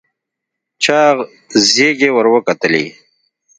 چاغ 0.83 1.17
زيږې 1.71 2.09
ور 2.13 2.27
وکتلې. 2.35 2.85